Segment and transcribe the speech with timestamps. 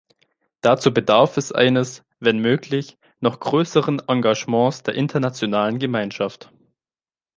[0.61, 6.51] Dazu bedarf es eines, wenn möglich, noch größeren Engagements der internationalen Gemeinschaft.